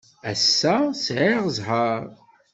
Ass-a, 0.31 0.75
sɛiɣ 1.03 1.43
zzheṛ. 1.55 2.01